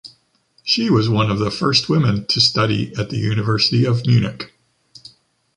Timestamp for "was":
0.89-1.09